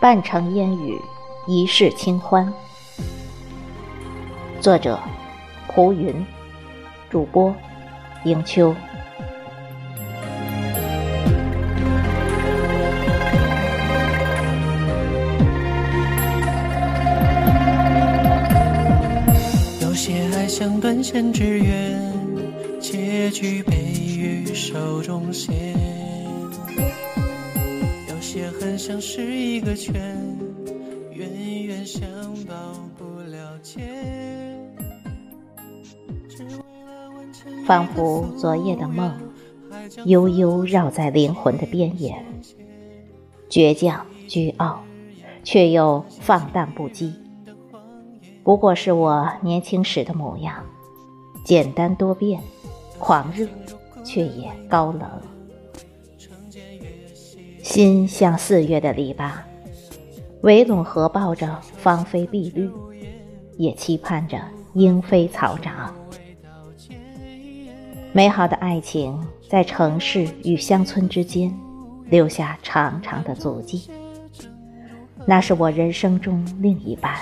[0.00, 0.96] 半城烟雨，
[1.48, 2.50] 一世清欢。
[4.60, 4.98] 作者：
[5.66, 6.24] 蒲云，
[7.10, 7.52] 主播：
[8.24, 8.74] 迎秋。
[20.58, 22.12] 像断线之缘，
[22.80, 25.54] 结局被于手中线。
[28.08, 29.94] 有些恨像是一个圈，
[31.12, 32.00] 远远想
[32.44, 33.82] 到不了解。
[37.64, 39.14] 仿佛昨夜的梦，
[40.06, 42.20] 悠悠绕在灵魂的边沿，
[43.48, 44.82] 倔强倨傲，
[45.44, 47.12] 却又放荡不羁。
[48.48, 50.64] 不过是我年轻时的模样，
[51.44, 52.40] 简单多变，
[52.98, 53.46] 狂热，
[54.02, 55.06] 却也高冷。
[57.62, 59.32] 心像四月的篱笆，
[60.40, 62.70] 围拢合抱着芳菲碧绿，
[63.58, 64.40] 也期盼着
[64.72, 65.94] 莺飞草长。
[68.14, 71.54] 美好的爱情在城市与乡村之间
[72.06, 73.90] 留下长长的足迹，
[75.26, 77.14] 那是我人生中另一半。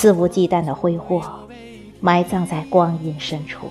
[0.00, 1.22] 肆无忌惮的挥霍，
[2.00, 3.68] 埋葬在光阴深处，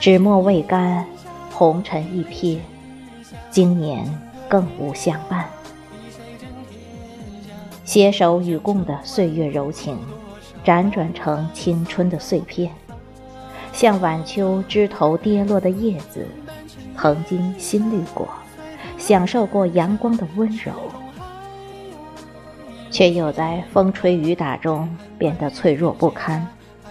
[0.00, 1.04] 纸墨未干。
[1.52, 2.58] 红尘一瞥，
[3.50, 4.02] 今年
[4.48, 5.44] 更无相伴。
[7.84, 9.98] 携手与共的岁月柔情，
[10.64, 12.72] 辗转成青春的碎片，
[13.74, 16.26] 像晚秋枝头跌落的叶子，
[16.96, 18.26] 曾经新绿过，
[18.96, 20.72] 享受过阳光的温柔，
[22.90, 26.46] 却又在风吹雨打中变得脆弱不堪，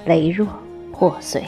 [0.06, 0.48] 羸弱
[0.92, 1.44] 破碎。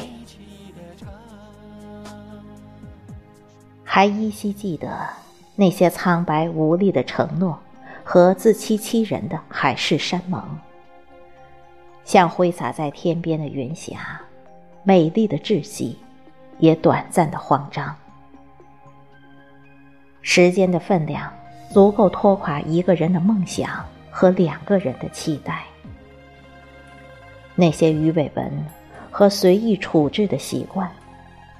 [3.83, 5.07] 还依稀记得
[5.55, 7.59] 那些苍白无力的承诺
[8.03, 10.41] 和自欺欺人的海誓山盟，
[12.03, 14.21] 像挥洒在天边的云霞，
[14.83, 15.97] 美丽的窒息，
[16.59, 17.95] 也短暂的慌张。
[20.21, 21.31] 时间的分量
[21.71, 25.63] 足够拖垮一个人的梦想和两个人的期待。
[27.55, 28.65] 那些鱼尾纹
[29.11, 30.89] 和随意处置的习惯，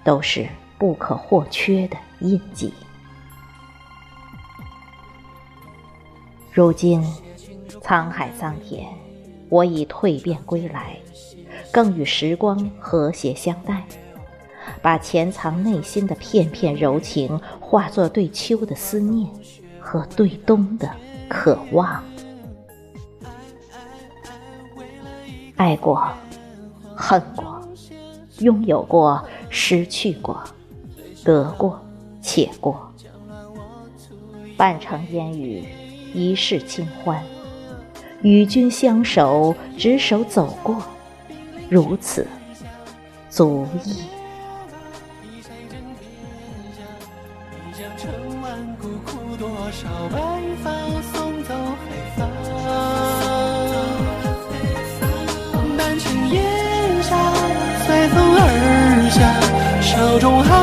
[0.04, 0.48] 都是。
[0.80, 2.74] 不可或缺的印记。
[6.54, 7.04] 如今
[7.82, 8.88] 沧海桑田，
[9.50, 10.96] 我已蜕变归来，
[11.70, 13.84] 更与时光和谐相待，
[14.82, 19.30] 把潜藏内心的片片柔情，化作对秋的思念
[19.82, 20.90] 和对冬的
[21.28, 22.02] 渴望。
[25.60, 26.10] 爱过，
[26.96, 27.62] 恨过，
[28.38, 30.42] 拥有过，失去过。
[31.26, 31.78] 得过
[32.22, 32.94] 且过，
[34.56, 35.68] 半城烟雨，
[36.14, 37.22] 一世清欢。
[38.22, 40.82] 与君相守，执手走过，
[41.70, 42.26] 如此
[43.30, 44.04] 足矣。
[50.10, 50.39] 半
[57.90, 59.18] 随风而下，
[59.82, 60.54] 手中还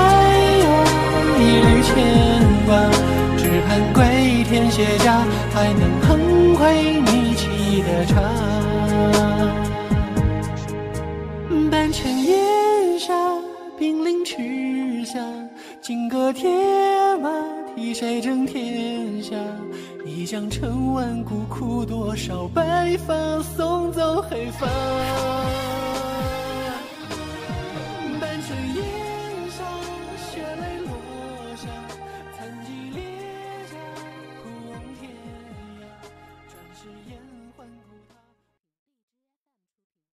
[0.62, 0.66] 有。
[1.42, 1.90] 一缕牵
[2.64, 2.70] 挂，
[3.36, 6.62] 只盼归天卸甲，还能捧回
[7.04, 8.14] 你沏的茶。
[11.68, 13.12] 半城烟沙，
[13.76, 15.18] 兵临池下，
[15.82, 16.48] 金戈铁
[17.20, 17.28] 马，
[17.74, 19.34] 替谁争天下？
[20.04, 23.12] 一将成万骨，枯多少白发，
[23.56, 24.68] 送走黑发。